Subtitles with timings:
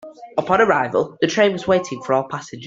[0.35, 2.59] Upon arrival, the train was waiting for all passengers.